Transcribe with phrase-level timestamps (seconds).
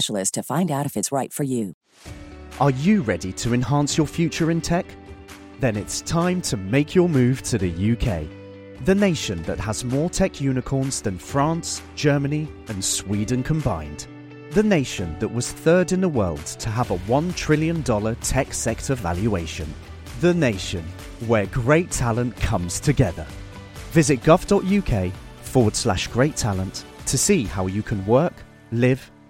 [0.00, 1.74] to find out if it's right for you.
[2.60, 4.86] Are you ready to enhance your future in tech?
[5.60, 8.26] Then it's time to make your move to the UK,
[8.84, 14.06] the nation that has more tech unicorns than France, Germany, and Sweden combined.
[14.50, 18.94] The nation that was third in the world to have a $1 trillion tech sector
[18.94, 19.72] valuation.
[20.20, 20.84] The nation
[21.26, 23.26] where great talent comes together.
[23.90, 28.34] Visit gov.uk forward slash great talent to see how you can work,
[28.72, 29.10] live,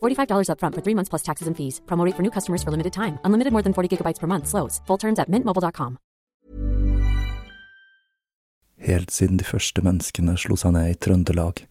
[0.00, 1.80] $45 upfront for three months plus taxes and fees.
[1.86, 3.18] Promo for new customers for limited time.
[3.24, 4.48] Unlimited more than 40 gigabytes per month.
[4.48, 4.80] Slows.
[4.86, 5.98] Full terms at mintmobile.com.
[8.78, 11.62] Helt siden de første menneskene slo seg ned i Trøndelag,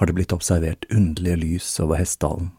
[0.00, 2.52] har det blitt observert underlige lys over Hessdalen.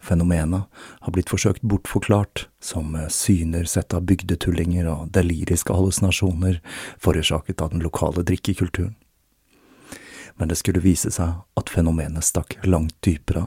[0.00, 0.66] Fenomenet
[1.00, 6.58] har blitt forsøkt bortforklart som syner sett av bygdetullinger og deliriske hallusinasjoner
[6.98, 8.96] forårsaket av den lokale drikkekulturen.
[10.40, 13.46] Men det skulle vise seg at fenomenet stakk langt dypere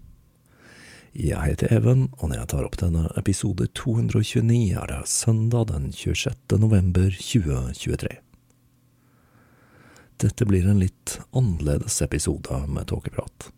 [1.11, 5.89] Jeg heter Even, og når jeg tar opp denne episode 229, er det søndag den
[5.91, 6.37] 26.
[6.55, 8.13] november 2023.
[10.23, 13.49] Dette blir en litt annerledes episode med tåkeprat.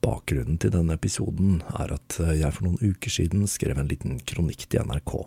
[0.00, 4.70] Bakgrunnen til denne episoden er at jeg for noen uker siden skrev en liten kronikk
[4.72, 5.18] til NRK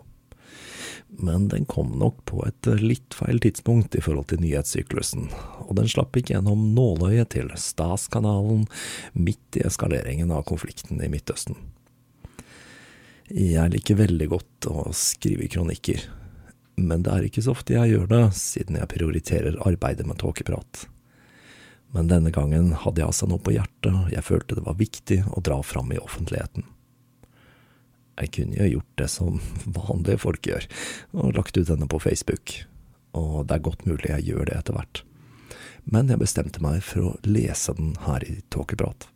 [1.08, 5.30] men den kom nok på et litt feil tidspunkt i forhold til nyhetssyklusen,
[5.66, 8.68] og den slapp ikke gjennom nåløyet til Stas-kanalen
[9.14, 11.58] midt i eskaleringen av konflikten i Midtøsten.
[13.30, 16.08] Jeg liker veldig godt å skrive kronikker,
[16.80, 20.88] men det er ikke så ofte jeg gjør det, siden jeg prioriterer arbeidet med tåkeprat.
[21.94, 25.42] Men denne gangen hadde jeg altså noe på hjertet jeg følte det var viktig å
[25.46, 26.66] dra fram i offentligheten.
[28.20, 29.40] Jeg kunne jo gjort det som
[29.80, 30.68] vanlige folk gjør,
[31.16, 32.56] og lagt ut denne på Facebook,
[33.18, 35.04] og det er godt mulig jeg gjør det etter hvert.
[35.90, 39.08] Men jeg bestemte meg for å lese den her i Tåkeprat.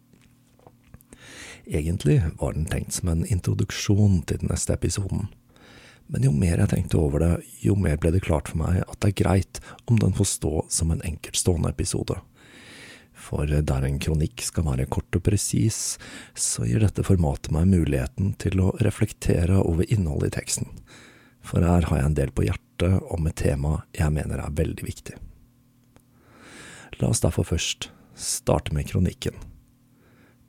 [1.63, 5.29] Egentlig var den tenkt som en introduksjon til den neste episoden,
[6.11, 7.31] men jo mer jeg tenkte over det,
[7.63, 10.65] jo mer ble det klart for meg at det er greit om den får stå
[10.71, 12.17] som en enkeltstående episode
[13.33, 15.97] for der en kronikk skal være kort og presis,
[16.37, 20.67] så gir dette formatet meg muligheten til å reflektere over innholdet i teksten,
[21.41, 24.85] for her har jeg en del på hjertet om et tema jeg mener er veldig
[24.85, 25.15] viktig.
[27.01, 29.39] La oss derfor først starte med kronikken.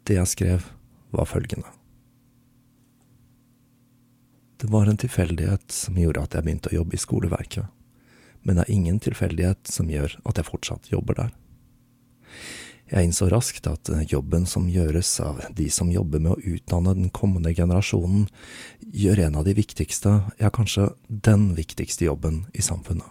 [0.05, 0.67] Det jeg skrev,
[1.15, 1.71] var følgende.
[4.61, 7.65] Det var en tilfeldighet som gjorde at jeg begynte å jobbe i skoleverket,
[8.45, 11.33] men det er ingen tilfeldighet som gjør at jeg fortsatt jobber der.
[12.93, 17.09] Jeg innså raskt at jobben som gjøres av de som jobber med å utdanne den
[17.17, 18.27] kommende generasjonen,
[18.85, 23.09] gjør en av de viktigste, ja kanskje den viktigste jobben i samfunnet.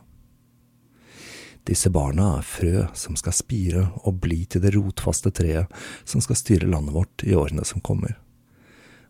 [1.64, 5.72] Disse barna er frø som skal spire og bli til det rotfaste treet
[6.04, 8.18] som skal styre landet vårt i årene som kommer.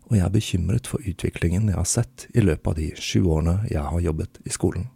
[0.08, 3.58] Og jeg er bekymret for utviklingen jeg har sett i løpet av de sju årene
[3.72, 4.86] jeg har jobbet i skolen.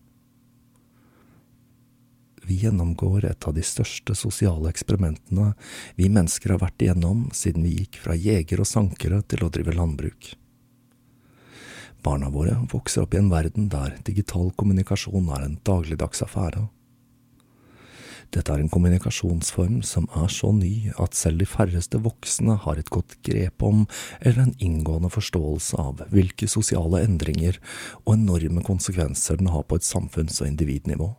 [2.49, 5.51] Vi gjennomgår et av de største sosiale eksperimentene
[5.99, 9.75] vi mennesker har vært igjennom siden vi gikk fra jegere og sankere til å drive
[9.77, 10.31] landbruk.
[12.01, 16.65] Barna våre vokser opp i en verden der digital kommunikasjon er en dagligdags affære.
[18.33, 22.91] Dette er en kommunikasjonsform som er så ny at selv de færreste voksne har et
[22.93, 23.87] godt grep om
[24.21, 27.61] eller en inngående forståelse av hvilke sosiale endringer
[28.07, 31.13] og enorme konsekvenser den har på et samfunns- og individnivå.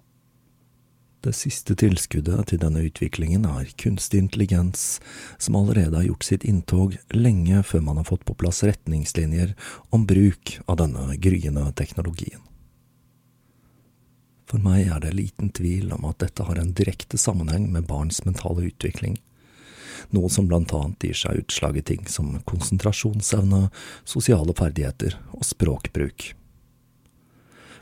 [1.19, 5.01] Det siste tilskuddet til denne utviklingen er kunstig intelligens,
[5.37, 9.51] som allerede har gjort sitt inntog lenge før man har fått på plass retningslinjer
[9.91, 12.39] om bruk av denne gryende teknologien.
[14.49, 18.23] For meg er det liten tvil om at dette har en direkte sammenheng med barns
[18.25, 19.19] mentale utvikling,
[20.15, 23.67] noe som blant annet gir seg utslag i ting som konsentrasjonsevne,
[24.07, 26.31] sosiale ferdigheter og språkbruk.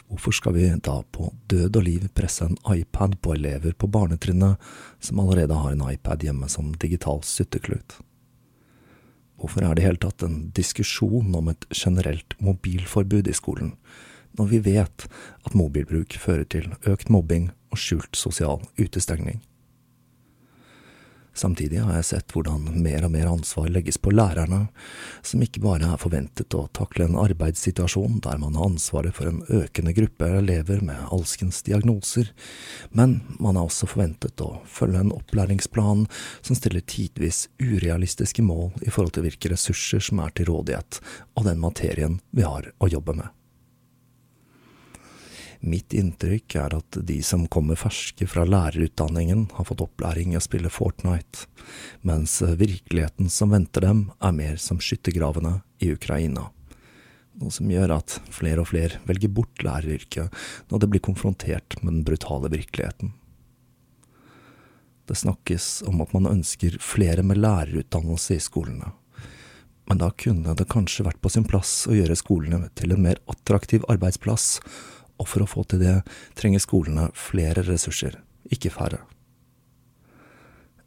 [0.07, 4.55] Hvorfor skal vi da på død og liv presse en iPad på elever på barnetrinnet
[5.03, 7.97] som allerede har en iPad hjemme som digital sutteklut?
[9.37, 13.75] Hvorfor er det i hele tatt en diskusjon om et generelt mobilforbud i skolen,
[14.39, 15.05] når vi vet
[15.45, 19.43] at mobilbruk fører til økt mobbing og skjult sosial utestengning?
[21.37, 24.63] Samtidig har jeg sett hvordan mer og mer ansvar legges på lærerne,
[25.21, 29.43] som ikke bare er forventet å takle en arbeidssituasjon der man har ansvaret for en
[29.53, 32.31] økende gruppe elever med alskens diagnoser,
[32.89, 36.07] men man er også forventet å følge en opplæringsplan
[36.41, 41.03] som stiller tidvis urealistiske mål i forhold til hvilke ressurser som er til rådighet,
[41.37, 43.29] og den materien vi har å jobbe med.
[45.59, 50.43] Mitt inntrykk er at de som kommer ferske fra lærerutdanningen, har fått opplæring i å
[50.43, 51.47] spille Fortnite,
[52.05, 56.49] mens virkeligheten som venter dem, er mer som skyttergravene i Ukraina.
[57.37, 60.33] Noe som gjør at flere og flere velger bort læreryrket
[60.71, 63.13] når det blir konfrontert med den brutale virkeligheten.
[65.07, 68.89] Det snakkes om at man ønsker flere med lærerutdannelse i skolene.
[69.87, 73.21] Men da kunne det kanskje vært på sin plass å gjøre skolene til en mer
[73.31, 74.57] attraktiv arbeidsplass,
[75.17, 75.95] og for å få til det
[76.37, 78.19] trenger skolene flere ressurser,
[78.53, 79.01] ikke færre.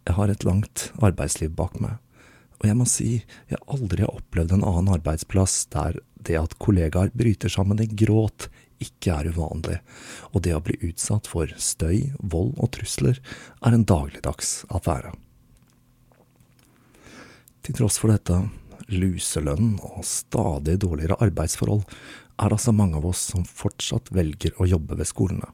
[0.06, 1.98] Jeg har et langt arbeidsliv bak meg,
[2.60, 3.10] og jeg må si
[3.50, 8.50] jeg aldri har opplevd en annen arbeidsplass der det at kollegaer bryter sammen i gråt
[8.80, 9.78] ikke er uvanlig,
[10.32, 13.20] og det å bli utsatt for støy, vold og trusler
[13.60, 15.12] er en dagligdags affære.
[17.60, 18.38] Til tross for dette,
[18.90, 21.84] luselønn og stadig dårligere arbeidsforhold,
[22.40, 25.50] er altså mange av oss som fortsatt velger å jobbe ved skolene.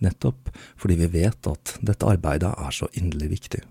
[0.00, 0.48] Nettopp
[0.80, 3.62] fordi vi vet at dette arbeidet er så inderlig viktig.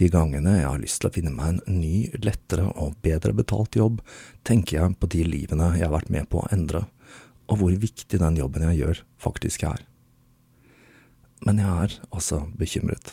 [0.00, 3.76] De gangene jeg har lyst til å finne meg en ny, lettere og bedre betalt
[3.76, 4.00] jobb,
[4.48, 6.86] tenker jeg på de livene jeg har vært med på å endre,
[7.52, 9.84] og hvor viktig den jobben jeg gjør, faktisk er.
[11.44, 13.12] Men jeg er altså bekymret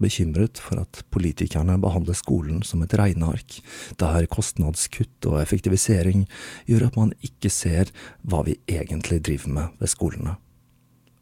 [0.00, 3.58] bekymret for at politikerne behandler skolen som et regneark,
[4.00, 6.26] der kostnadskutt og effektivisering
[6.70, 10.36] gjør at man ikke ser hva vi egentlig driver med ved skolene.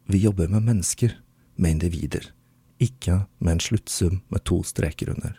[0.07, 1.17] Vi jobber med mennesker,
[1.57, 2.31] med individer,
[2.79, 5.35] ikke med en sluttsum med to streker under.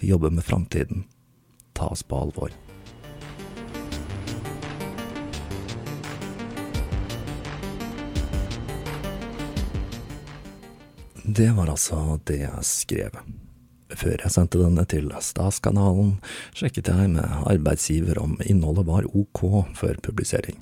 [0.00, 1.06] Vi jobber med framtiden.
[1.74, 2.65] Ta oss på alvor.
[11.26, 13.16] Det var altså det jeg skrev.
[13.90, 16.16] Før jeg sendte denne til Stas-kanalen,
[16.54, 19.42] sjekket jeg med arbeidsgiver om innholdet var ok
[19.74, 20.58] før publisering.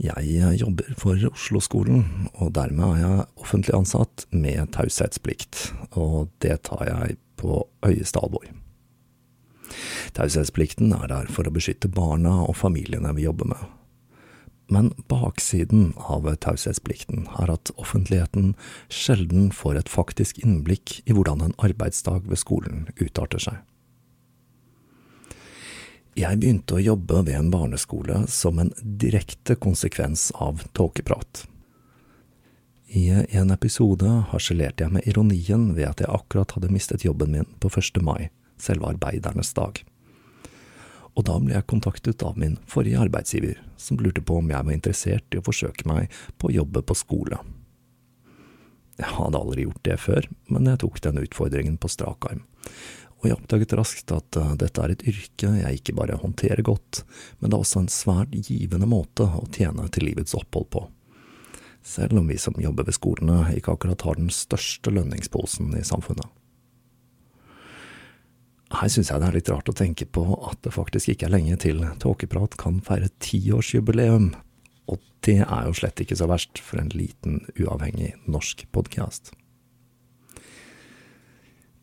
[0.00, 2.06] Jeg jobber for Oslo-skolen,
[2.38, 8.46] og dermed er jeg offentlig ansatt med taushetsplikt, og det tar jeg på høyeste alvor.
[10.14, 13.68] Taushetsplikten er der for å beskytte barna og familiene vi jobber med,
[14.70, 18.54] men baksiden av taushetsplikten er at offentligheten
[18.88, 23.58] sjelden får et faktisk innblikk i hvordan en arbeidsdag ved skolen utarter seg.
[26.18, 31.44] Jeg begynte å jobbe ved en barneskole som en direkte konsekvens av tåkeprat.
[32.90, 33.06] I
[33.38, 37.70] en episode harselerte jeg med ironien ved at jeg akkurat hadde mistet jobben min på
[37.70, 38.02] 1.
[38.02, 39.84] mai, selve arbeidernes dag
[41.16, 44.76] og da ble jeg kontaktet av min forrige arbeidsgiver, som lurte på om jeg var
[44.76, 47.40] interessert i å forsøke meg på å jobbe på skole.
[49.00, 52.42] Jeg hadde aldri gjort det før, men jeg tok den utfordringen på strak arm.
[53.20, 57.02] Og jeg oppdaget raskt at uh, dette er et yrke jeg ikke bare håndterer godt,
[57.40, 60.86] men det er også en svært givende måte å tjene til livets opphold på.
[61.84, 66.28] Selv om vi som jobber ved skolene ikke akkurat har den største lønningsposen i samfunnet.
[68.70, 71.34] Her syns jeg det er litt rart å tenke på at det faktisk ikke er
[71.34, 74.30] lenge til Tåkeprat kan feire tiårsjubileum,
[74.86, 79.32] og det er jo slett ikke så verst for en liten, uavhengig norsk podkast.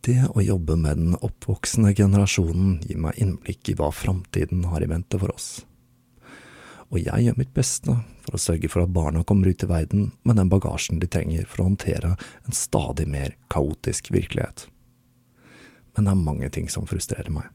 [0.08, 4.88] Det å jobbe med den oppvoksende generasjonen gir meg innblikk i hva framtiden har i
[4.88, 5.50] vente for oss.
[6.88, 10.14] Og jeg gjør mitt beste for å sørge for at barna kommer ut i verden
[10.24, 14.70] med den bagasjen de trenger for å håndtere en stadig mer kaotisk virkelighet
[15.98, 17.50] men det er mange ting som frustrerer meg.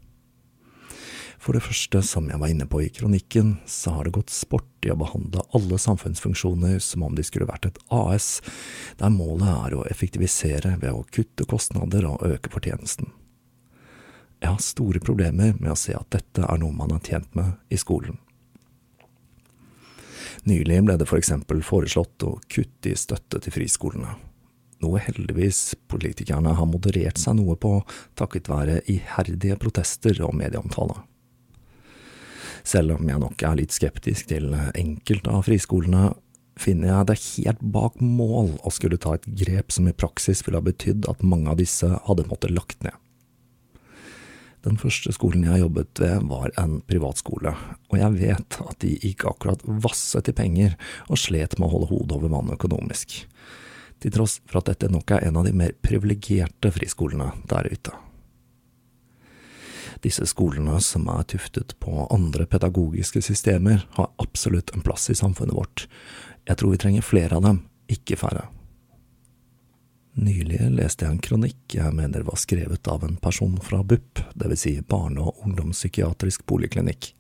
[1.43, 4.87] For det første, som jeg var inne på i kronikken, så har det gått sport
[4.87, 8.37] i å behandle alle samfunnsfunksjoner som om de skulle vært et AS,
[9.01, 13.11] der målet er å effektivisere ved å kutte kostnader og øke fortjenesten.
[14.43, 17.59] Jeg har store problemer med å se at dette er noe man har tjent med
[17.71, 18.21] i skolen.
[20.47, 24.15] Nylig ble det for eksempel foreslått å kutte i støtte til friskolene,
[24.83, 27.79] noe heldigvis politikerne har moderert seg noe på,
[28.19, 30.99] takket være iherdige protester og medieomtale.
[32.62, 36.12] Selv om jeg nok er litt skeptisk til enkelte av friskolene,
[36.61, 40.61] finner jeg det helt bak mål å skulle ta et grep som i praksis ville
[40.61, 42.95] ha betydd at mange av disse hadde måttet lagt ned.
[44.62, 47.51] Den første skolen jeg jobbet ved, var en privatskole,
[47.91, 50.77] og jeg vet at de ikke akkurat vasset i penger
[51.09, 53.25] og slet med å holde hodet over vannet økonomisk
[54.02, 57.94] til tross for at dette nok er en av de mer privilegerte friskolene der ute.
[60.02, 65.54] Disse skolene, som er tuftet på andre pedagogiske systemer, har absolutt en plass i samfunnet
[65.54, 65.87] vårt.
[66.49, 68.49] Jeg tror vi trenger flere av dem, ikke færre.
[70.18, 74.61] Nylig leste jeg en kronikk jeg mener var skrevet av en person fra BUP, dvs.
[74.61, 77.14] Si barne- og ungdomspsykiatrisk poliklinikk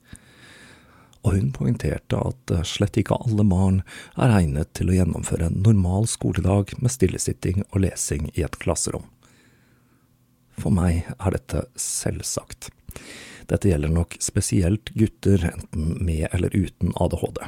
[1.22, 3.80] og hun poengterte at eh, slett ikke alle barn
[4.16, 9.06] er egnet til å gjennomføre en normal skoledag med stillesitting og lesing i et klasserom.
[10.58, 12.70] For meg er dette selvsagt.
[13.50, 17.40] Dette gjelder nok spesielt gutter, enten med eller uten ADHD.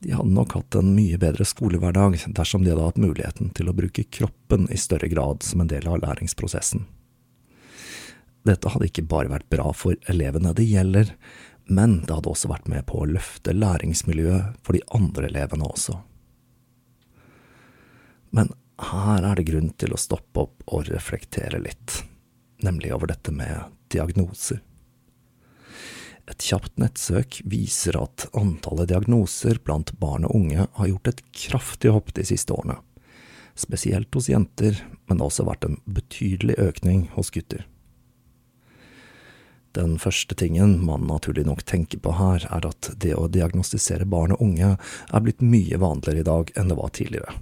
[0.00, 3.76] De hadde nok hatt en mye bedre skolehverdag dersom de hadde hatt muligheten til å
[3.76, 6.86] bruke kroppen i større grad som en del av læringsprosessen.
[8.48, 11.12] Dette hadde ikke bare vært bra for elevene det gjelder,
[11.70, 16.00] men det hadde også vært med på å løfte læringsmiljøet for de andre elevene også.
[18.34, 18.50] Men
[18.90, 22.00] her er det grunn til å stoppe opp og reflektere litt,
[22.66, 24.58] nemlig over dette med diagnoser.
[26.30, 31.94] Et kjapt nettsøk viser at antallet diagnoser blant barn og unge har gjort et kraftig
[31.94, 32.80] hopp de siste årene,
[33.54, 37.69] spesielt hos jenter, men det har også vært en betydelig økning hos gutter.
[39.76, 44.34] Den første tingen man naturlig nok tenker på her, er at det å diagnostisere barn
[44.34, 47.36] og unge er blitt mye vanligere i dag enn det var tidligere.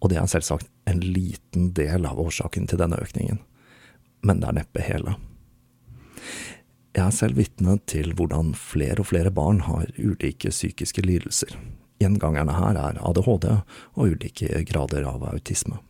[0.00, 3.40] Og det er selvsagt en liten del av årsaken til denne økningen,
[4.24, 5.16] men det er neppe hele.
[6.94, 11.56] Jeg er selv vitne til hvordan flere og flere barn har ulike psykiske lidelser.
[12.00, 15.80] Gjengangerne her er ADHD og ulike grader av autisme.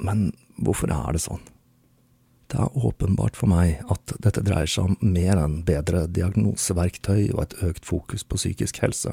[0.00, 1.42] Men hvorfor er det sånn?
[2.50, 7.44] Det er åpenbart for meg at dette dreier seg om mer enn bedre diagnoseverktøy og
[7.44, 9.12] et økt fokus på psykisk helse.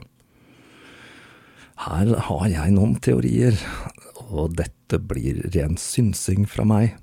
[1.78, 3.60] Her har jeg noen teorier,
[4.34, 6.96] og dette blir ren synsing fra meg.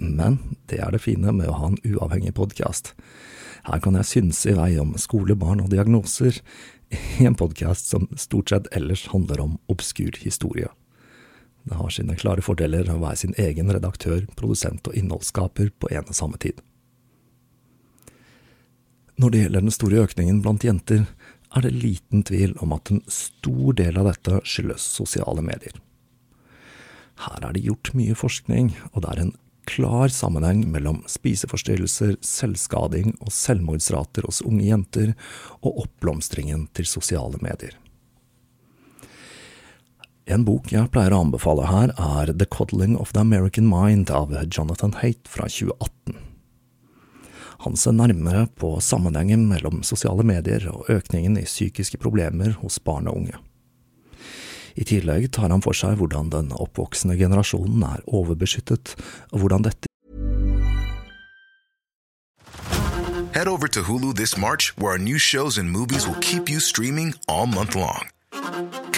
[0.00, 2.96] Men det er det fine med å ha en uavhengig podkast.
[3.68, 6.40] Her kan jeg synse i vei om skole, barn og diagnoser,
[6.90, 10.72] i en podkast som stort sett ellers handler om obskur historie.
[11.64, 16.06] Det har sine klare fordeler å være sin egen redaktør, produsent og innholdsskaper på en
[16.08, 16.60] og samme tid.
[19.20, 21.04] Når det gjelder den store økningen blant jenter,
[21.50, 25.74] er det liten tvil om at en stor del av dette skyldes sosiale medier.
[27.20, 29.34] Her er det gjort mye forskning, og det er en
[29.68, 35.12] klar sammenheng mellom spiseforstyrrelser, selvskading og selvmordsrater hos unge jenter,
[35.60, 37.76] og oppblomstringen til sosiale medier.
[40.28, 44.34] En bok jeg pleier å anbefale her, er The Coddling of the American Mind av
[44.52, 46.18] Jonathan Haight fra 2018.
[47.64, 53.08] Han ser nærmere på sammenhengen mellom sosiale medier og økningen i psykiske problemer hos barn
[53.10, 53.40] og unge.
[54.80, 58.94] I tillegg tar han for seg hvordan den oppvoksende generasjonen er overbeskyttet,
[59.32, 59.88] og hvordan dette
[63.34, 66.60] Head over to Hulu this March, where our new shows and movies will keep you
[66.60, 68.10] streaming all month long.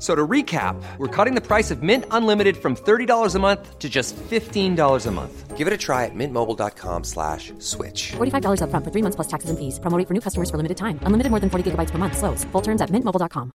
[0.00, 3.78] F- So to recap, we're cutting the price of Mint Unlimited from $30 a month
[3.78, 5.56] to just $15 a month.
[5.58, 8.12] Give it a try at mintmobile.com slash switch.
[8.16, 9.78] $45 upfront for three months plus taxes and fees.
[9.78, 10.98] Promo rate for new customers for limited time.
[11.04, 12.16] Unlimited more than 40 gigabytes per month.
[12.16, 12.44] Slows.
[12.52, 13.50] Full terms at mintmobile.com.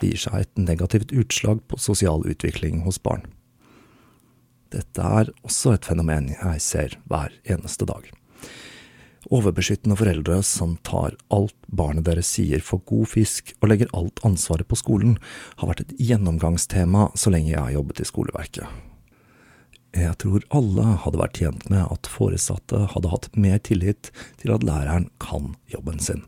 [0.00, 3.24] Det gir seg et negativt utslag på sosial utvikling hos barn.
[4.72, 8.08] Dette er også et fenomen jeg ser hver eneste dag.
[9.28, 14.68] Overbeskyttende foreldre som tar alt barnet deres sier for god fisk og legger alt ansvaret
[14.68, 15.18] på skolen,
[15.60, 18.64] har vært et gjennomgangstema så lenge jeg har jobbet i skoleverket.
[19.90, 24.64] Jeg tror alle hadde vært tjent med at foresatte hadde hatt mer tillit til at
[24.64, 26.22] læreren kan jobben sin.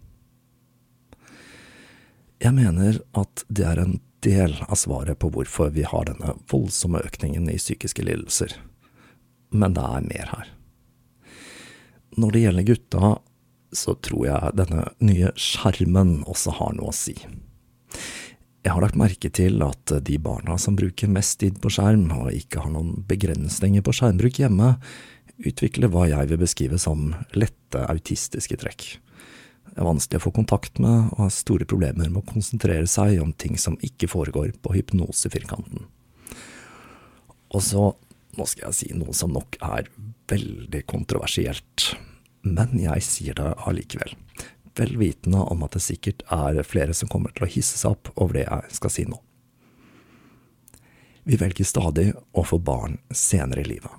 [2.42, 7.00] Jeg mener at det er en del av svaret på hvorfor vi har denne voldsomme
[7.06, 8.56] økningen i psykiske lidelser.
[9.54, 10.50] Men det er mer her.
[12.20, 13.12] Når det gjelder gutta,
[13.72, 17.14] så tror jeg denne nye skjermen også har noe å si.
[18.62, 22.34] Jeg har lagt merke til at de barna som bruker mest tid på skjerm, og
[22.36, 24.76] ikke har noen begrensninger på skjermbruk hjemme,
[25.42, 28.84] utvikler hva jeg vil beskrive som lette autistiske trekk.
[29.72, 33.16] Det er vanskelig å få kontakt med, og har store problemer med å konsentrere seg
[33.22, 35.88] om ting som ikke foregår på hypnosefirkanten.
[37.52, 37.88] Og så,
[38.36, 39.88] nå skal jeg si noe som nok er
[40.30, 41.92] veldig kontroversielt,
[42.42, 44.14] men jeg sier det allikevel,
[44.78, 48.12] vel vitende om at det sikkert er flere som kommer til å hisse seg opp
[48.16, 49.18] over det jeg skal si nå.
[51.22, 53.92] Vi velger stadig å få barn senere i livet.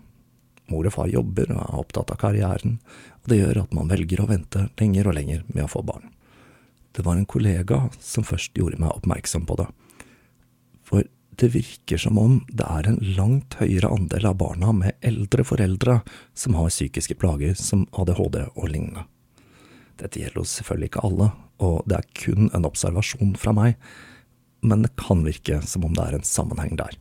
[0.71, 2.79] Mor og far jobber og er opptatt av karrieren,
[3.23, 6.09] og det gjør at man velger å vente lenger og lenger med å få barn.
[6.93, 9.69] Det var en kollega som først gjorde meg oppmerksom på det.
[10.83, 11.07] For
[11.39, 15.99] det virker som om det er en langt høyere andel av barna med eldre foreldre
[16.37, 19.05] som har psykiske plager som ADHD og lignende.
[19.99, 21.29] Dette gjelder jo selvfølgelig ikke alle,
[21.63, 23.77] og det er kun en observasjon fra meg,
[24.63, 26.97] men det kan virke som om det er en sammenheng der.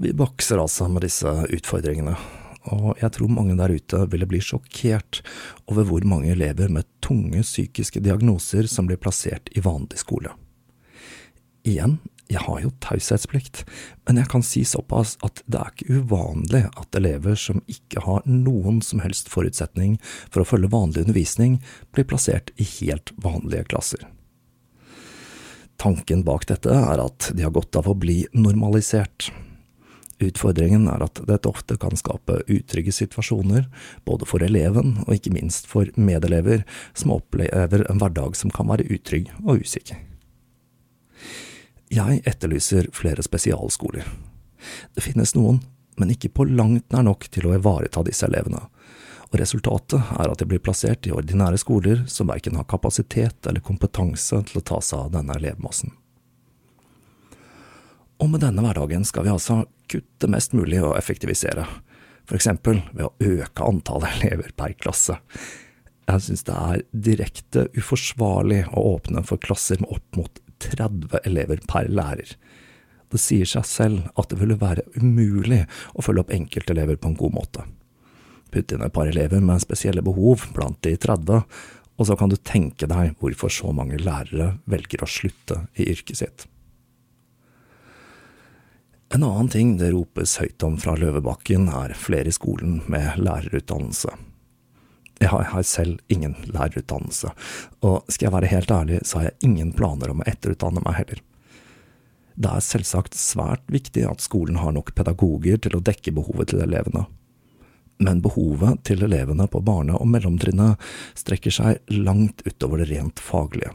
[0.00, 2.14] Vi bakser altså med disse utfordringene,
[2.72, 5.20] og jeg tror mange der ute ville bli sjokkert
[5.68, 10.32] over hvor mange elever med tunge psykiske diagnoser som blir plassert i vanlig skole.
[11.66, 11.98] Igjen,
[12.30, 13.64] jeg har jo taushetsplikt,
[14.06, 18.22] men jeg kan si såpass at det er ikke uvanlig at elever som ikke har
[18.28, 19.96] noen som helst forutsetning
[20.30, 21.58] for å følge vanlig undervisning,
[21.90, 24.06] blir plassert i helt vanlige klasser.
[25.80, 29.30] Tanken bak dette er at de har godt av å bli normalisert.
[30.20, 33.64] Utfordringen er at dette ofte kan skape utrygge situasjoner,
[34.04, 38.86] både for eleven og ikke minst for medelever som opplever en hverdag som kan være
[38.92, 40.09] utrygg og usikker.
[41.90, 44.06] Jeg etterlyser flere spesialskoler.
[44.94, 45.58] Det finnes noen,
[45.98, 48.60] men ikke på langt nær nok til å ivareta disse elevene,
[49.30, 53.64] og resultatet er at de blir plassert i ordinære skoler som verken har kapasitet eller
[53.66, 55.90] kompetanse til å ta seg av denne elevmassen.
[58.20, 61.64] Og med denne hverdagen skal vi altså kutte mest mulig og effektivisere,
[62.22, 65.18] for eksempel ved å øke antallet elever per klasse.
[66.06, 71.62] Jeg synes det er direkte uforsvarlig å åpne for klasser med opp mot 30 elever
[71.68, 72.36] per lærer.
[73.10, 75.64] Det sier seg selv at det ville være umulig
[75.98, 77.66] å følge opp enkeltelever på en god måte.
[78.50, 81.42] Putt inn et par elever med spesielle behov blant de 30,
[82.00, 86.22] og så kan du tenke deg hvorfor så mange lærere velger å slutte i yrket
[86.22, 86.46] sitt.
[89.10, 94.14] En annen ting det ropes høyt om fra Løvebakken, er flere i skolen med lærerutdannelse.
[95.20, 97.34] Jeg har selv ingen lærerutdannelse,
[97.84, 100.96] og skal jeg være helt ærlig, så har jeg ingen planer om å etterutdanne meg
[100.96, 101.20] heller.
[102.40, 106.64] Det er selvsagt svært viktig at skolen har nok pedagoger til å dekke behovet til
[106.64, 107.04] elevene.
[108.00, 110.80] Men behovet til elevene på barne- og mellomtrinnet
[111.20, 113.74] strekker seg langt utover det rent faglige.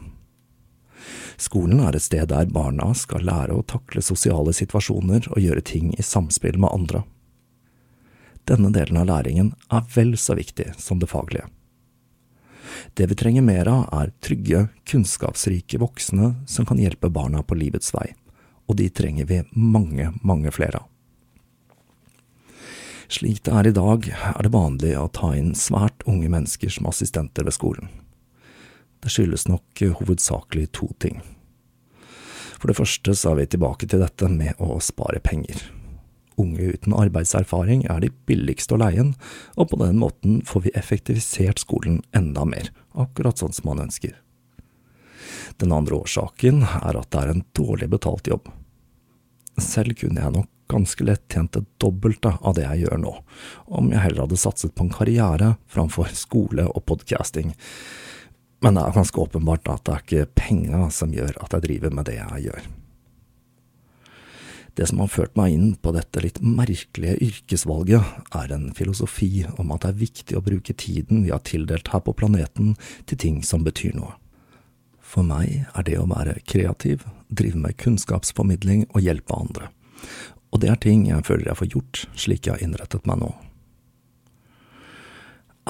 [1.38, 5.92] Skolen er et sted der barna skal lære å takle sosiale situasjoner og gjøre ting
[5.94, 7.04] i samspill med andre.
[8.46, 11.48] Denne delen av læringen er vel så viktig som det faglige.
[12.94, 17.92] Det vi trenger mer av, er trygge, kunnskapsrike voksne som kan hjelpe barna på livets
[17.94, 18.12] vei,
[18.66, 20.92] og de trenger vi mange, mange flere av.
[23.08, 26.88] Slik det er i dag, er det vanlig å ta inn svært unge mennesker som
[26.90, 27.90] assistenter ved skolen.
[29.02, 31.20] Det skyldes nok hovedsakelig to ting.
[32.58, 35.60] For det første så er vi tilbake til dette med å spare penger.
[36.36, 39.14] Unge uten arbeidserfaring er de billigste å leie inn,
[39.56, 44.12] og på den måten får vi effektivisert skolen enda mer, akkurat sånn som man ønsker.
[45.56, 48.50] Den andre årsaken er at det er en dårlig betalt jobb.
[49.56, 53.12] Selv kunne jeg nok ganske lett tjent det dobbelte av det jeg gjør nå,
[53.78, 57.54] om jeg heller hadde satset på en karriere framfor skole og podcasting.
[58.64, 61.94] Men det er ganske åpenbart at det er ikke penga som gjør at jeg driver
[61.94, 62.68] med det jeg gjør.
[64.76, 68.04] Det som har ført meg inn på dette litt merkelige yrkesvalget,
[68.36, 72.02] er en filosofi om at det er viktig å bruke tiden vi har tildelt her
[72.04, 72.74] på planeten,
[73.08, 74.12] til ting som betyr noe.
[75.00, 79.70] For meg er det å være kreativ, drive med kunnskapsformidling og hjelpe andre.
[80.52, 83.32] Og det er ting jeg føler jeg får gjort slik jeg har innrettet meg nå.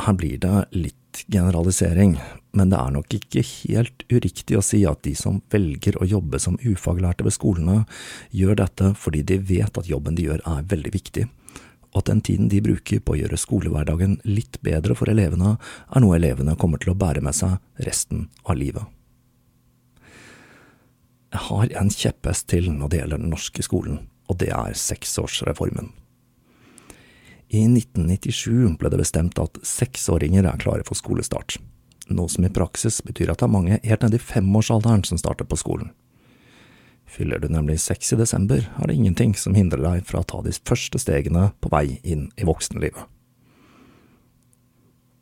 [0.03, 2.17] Her blir det litt generalisering,
[2.57, 6.41] men det er nok ikke helt uriktig å si at de som velger å jobbe
[6.43, 7.83] som ufaglærte ved skolene,
[8.31, 11.27] gjør dette fordi de vet at jobben de gjør er veldig viktig,
[11.93, 15.57] og at den tiden de bruker på å gjøre skolehverdagen litt bedre for elevene,
[15.89, 18.85] er noe elevene kommer til å bære med seg resten av livet.
[21.37, 25.93] Jeg har en kjepphest til når det gjelder den norske skolen, og det er seksårsreformen.
[27.49, 31.59] I 1997 ble det bestemt at seksåringer er klare for skolestart,
[32.11, 35.47] noe som i praksis betyr at det er mange helt nede i femårsalderen som starter
[35.47, 35.93] på skolen.
[37.07, 40.43] Fyller du nemlig seks i desember, er det ingenting som hindrer deg fra å ta
[40.43, 43.07] de første stegene på vei inn i voksenlivet.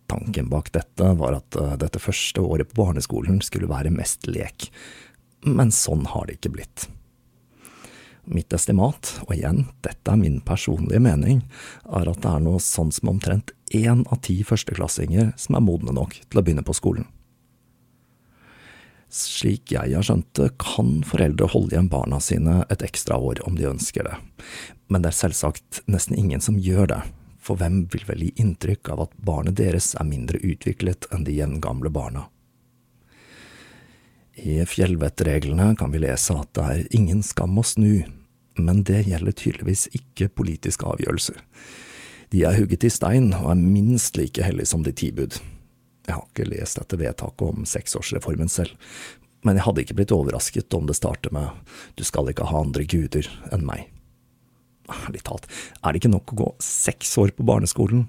[0.09, 4.69] Tanken bak dette var at eh, dette første året på barneskolen skulle være mest lek,
[5.45, 6.89] men sånn har det ikke blitt.
[8.25, 11.43] Mitt estimat, og igjen, dette er min personlige mening,
[11.85, 15.93] er at det er noe sånn som omtrent én av ti førsteklassinger som er modne
[15.93, 17.05] nok til å begynne på skolen.
[19.15, 23.59] Slik jeg har skjønt det, kan foreldre holde igjen barna sine et ekstra år om
[23.59, 24.17] de ønsker det,
[24.89, 27.03] men det er selvsagt nesten ingen som gjør det,
[27.45, 31.37] for hvem vil vel gi inntrykk av at barnet deres er mindre utviklet enn de
[31.37, 32.25] jevngamle barna?
[34.35, 38.03] I fjellvettreglene kan vi lese at det er ingen skam å snu,
[38.59, 41.39] men det gjelder tydeligvis ikke politiske avgjørelser.
[42.35, 45.39] De er hugget i stein og er minst like hellige som de ti bud.
[46.05, 48.75] Jeg har ikke lest dette vedtaket om seksårsreformen selv,
[49.47, 51.53] men jeg hadde ikke blitt overrasket om det starter med
[51.95, 53.87] du skal ikke ha andre guder enn meg.
[54.91, 55.47] Ærlig talt,
[55.81, 58.09] er det ikke nok å gå seks år på barneskolen?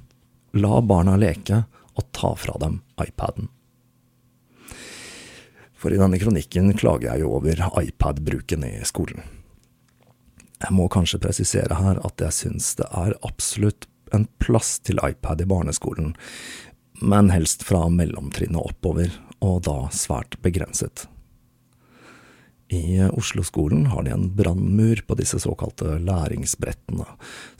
[0.57, 1.63] La barna leke,
[1.95, 3.47] og ta fra dem iPaden.
[5.85, 9.19] For i denne kronikken klager jeg jo over iPad-bruken i skolen.
[10.57, 13.85] Jeg må kanskje presisere her at jeg syns det er absolutt
[14.17, 16.15] en plass til iPad i barneskolen,
[17.05, 19.13] men helst fra mellomtrinnet oppover,
[19.45, 21.05] og da svært begrenset.
[22.73, 27.05] I Oslo-skolen har de en brannmur på disse såkalte læringsbrettene,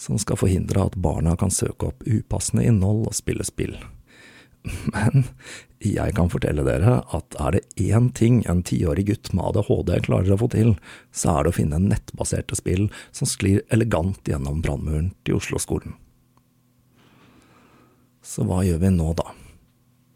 [0.01, 3.77] som skal forhindre at barna kan søke opp upassende innhold og spille spill.
[4.93, 5.27] Men
[5.83, 10.33] jeg kan fortelle dere at er det én ting en tiårig gutt med ADHD klarer
[10.33, 10.73] å få til,
[11.13, 15.97] så er det å finne nettbaserte spill som sklir elegant gjennom brannmuren til Oslo-skolen.
[18.25, 19.35] Så hva gjør vi nå, da?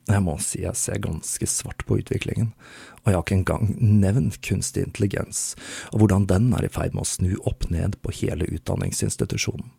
[0.10, 2.56] Jeg må si jeg ser ganske svart på utviklingen,
[3.04, 5.54] og jeg har ikke engang nevnt kunstig intelligens
[5.92, 9.70] og hvordan den er i ferd med å snu opp ned på hele utdanningsinstitusjonen.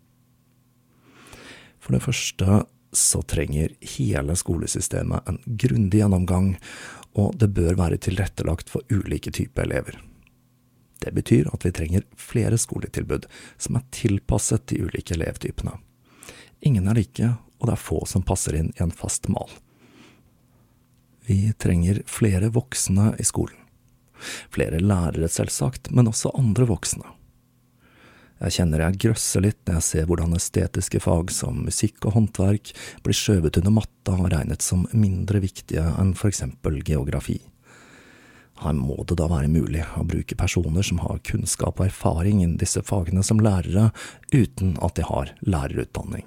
[1.80, 2.60] For det første
[2.92, 6.56] så trenger hele skolesystemet en grundig gjennomgang,
[7.12, 10.00] og det bør være tilrettelagt for ulike typer elever.
[11.00, 13.26] Det betyr at vi trenger flere skoletilbud
[13.56, 15.78] som er tilpasset de ulike elevtypene.
[16.60, 19.48] Ingen er like, og det er få som passer inn i en fast mal.
[21.24, 23.56] Vi trenger flere voksne i skolen.
[24.52, 27.06] Flere lærere, selvsagt, men også andre voksne.
[28.40, 32.72] Jeg kjenner jeg grøsser litt når jeg ser hvordan estetiske fag som musikk og håndverk
[33.04, 37.36] blir skjøvet under matta og regnet som mindre viktige enn for eksempel geografi.
[38.60, 42.58] Her må det da være mulig å bruke personer som har kunnskap og erfaring innen
[42.60, 43.90] disse fagene som lærere,
[44.32, 46.24] uten at de har lærerutdanning.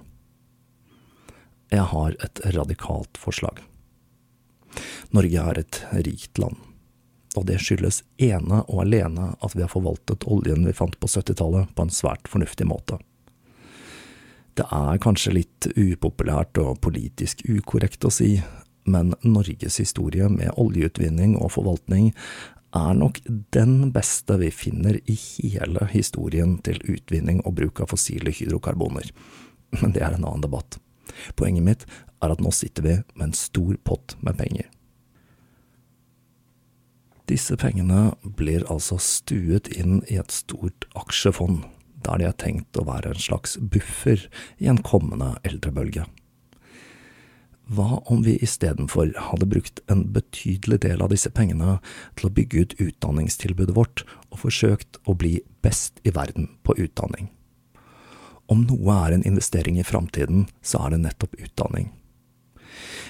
[1.73, 3.61] Jeg har et radikalt forslag.
[5.13, 6.61] Norge er et rikt land
[7.37, 11.73] og det skyldes ene og alene at vi har forvaltet oljen vi fant på 70-tallet
[11.75, 12.99] på en svært fornuftig måte.
[14.53, 18.35] Det er kanskje litt upopulært og politisk ukorrekt å si,
[18.85, 22.11] men Norges historie med oljeutvinning og forvaltning
[22.73, 23.19] er nok
[23.53, 29.09] den beste vi finner i hele historien til utvinning og bruk av fossile hydrokarboner.
[29.81, 30.77] Men det er en annen debatt.
[31.37, 31.85] Poenget mitt
[32.23, 34.69] er at nå sitter vi med en stor pott med penger.
[37.33, 41.63] Disse pengene blir altså stuet inn i et stort aksjefond,
[42.05, 44.27] der de er tenkt å være en slags buffer
[44.61, 46.05] i en kommende eldrebølge.
[47.73, 51.79] Hva om vi istedenfor hadde brukt en betydelig del av disse pengene
[52.19, 57.31] til å bygge ut utdanningstilbudet vårt, og forsøkt å bli best i verden på utdanning?
[58.51, 61.89] Om noe er en investering i framtiden, så er det nettopp utdanning.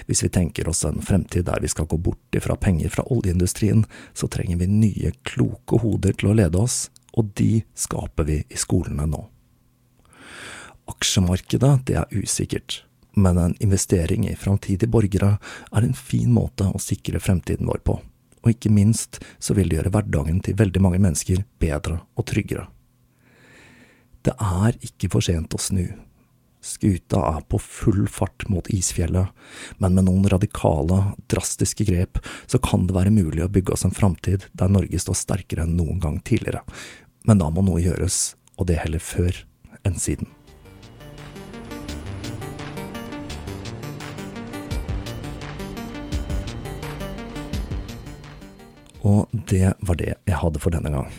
[0.08, 3.84] Hvis vi tenker oss en fremtid der vi skal gå bort ifra penger fra oljeindustrien,
[4.12, 8.58] så trenger vi nye, kloke hoder til å lede oss, og de skaper vi i
[8.58, 9.22] skolene nå.
[10.90, 12.82] Aksjemarkedet, det er usikkert
[13.14, 15.36] men en investering i framtidige borgere
[15.72, 17.98] er en fin måte å sikre fremtiden vår på,
[18.42, 22.66] og ikke minst så vil det gjøre hverdagen til veldig mange mennesker bedre og tryggere.
[24.24, 25.86] Det er ikke for sent å snu.
[26.64, 29.28] Skuta er på full fart mot isfjellet,
[29.84, 33.92] men med noen radikale, drastiske grep så kan det være mulig å bygge oss en
[33.92, 36.62] framtid der Norge står sterkere enn noen gang tidligere.
[37.28, 39.44] Men da må noe gjøres, og det heller før
[39.84, 40.32] enn siden.
[49.04, 51.12] Og det var det jeg hadde for denne gang.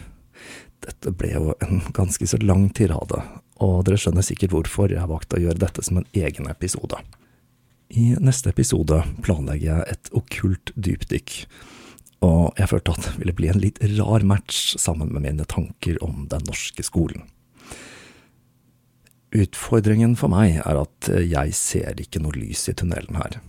[0.81, 3.21] Dette ble jo en ganske så lang tirade,
[3.63, 7.00] og dere skjønner sikkert hvorfor jeg har valgt å gjøre dette som en egen episode.
[7.96, 11.38] I neste episode planlegger jeg et okkult dypdykk,
[12.26, 16.00] og jeg følte at det ville bli en litt rar match sammen med mine tanker
[16.04, 17.28] om den norske skolen.
[19.36, 23.41] Utfordringen for meg er at jeg ser ikke noe lys i tunnelen her.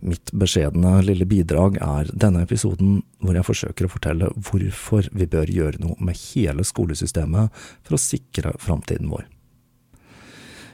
[0.00, 5.50] Mitt beskjedne lille bidrag er denne episoden hvor jeg forsøker å fortelle hvorfor vi bør
[5.50, 7.50] gjøre noe med hele skolesystemet
[7.82, 9.24] for å sikre framtiden vår.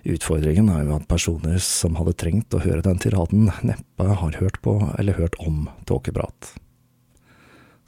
[0.05, 4.61] Utfordringen er jo at personer som hadde trengt å høre den tiraden, neppe har hørt
[4.61, 6.51] på eller hørt om tåkeprat.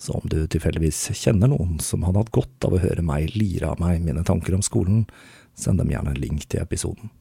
[0.00, 3.74] Så om du tilfeldigvis kjenner noen som hadde hatt godt av å høre meg lire
[3.74, 5.04] av meg mine tanker om skolen,
[5.56, 7.12] send dem gjerne en link til episoden.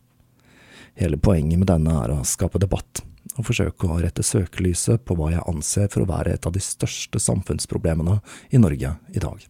[0.95, 5.31] Hele poenget med denne er å skape debatt og forsøke å rette søkelyset på hva
[5.33, 8.19] jeg anser for å være et av de største samfunnsproblemene
[8.53, 9.47] i Norge i dag.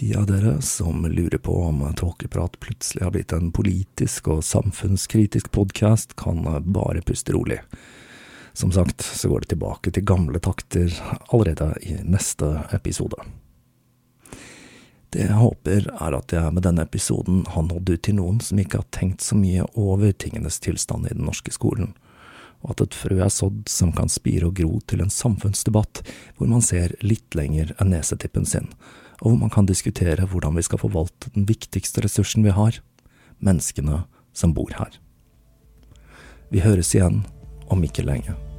[0.00, 5.50] De av dere som lurer på om Tåkeprat plutselig har blitt en politisk og samfunnskritisk
[5.52, 7.60] podkast, kan bare puste rolig.
[8.52, 10.92] Som sagt så går det tilbake til gamle takter
[11.28, 13.16] allerede i neste episode.
[15.10, 18.60] Det jeg håper, er at jeg med denne episoden har nådd ut til noen som
[18.62, 21.96] ikke har tenkt så mye over tingenes tilstand i den norske skolen,
[22.60, 26.02] og at et frø er sådd som kan spire og gro til en samfunnsdebatt
[26.36, 28.68] hvor man ser litt lenger enn nesetippen sin,
[29.20, 32.82] og hvor man kan diskutere hvordan vi skal forvalte den viktigste ressursen vi har,
[33.40, 34.04] menneskene
[34.36, 34.92] som bor her.
[36.50, 37.22] Vi høres igjen
[37.70, 38.49] om ikke lenge.